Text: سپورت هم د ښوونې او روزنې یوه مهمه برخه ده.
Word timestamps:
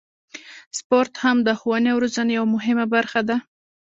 سپورت 0.77 1.13
هم 1.23 1.37
د 1.47 1.49
ښوونې 1.59 1.89
او 1.93 2.01
روزنې 2.03 2.31
یوه 2.37 2.49
مهمه 2.55 2.85
برخه 2.95 3.21
ده. 3.29 3.37